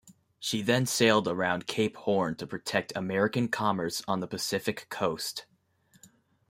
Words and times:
She 0.39 0.63
then 0.63 0.87
sailed 0.87 1.27
around 1.27 1.67
Cape 1.67 1.95
Horn 1.95 2.33
to 2.37 2.47
protect 2.47 2.91
American 2.95 3.47
commerce 3.49 4.01
on 4.07 4.19
the 4.19 4.25
Pacific 4.25 4.87
coast. 4.89 5.45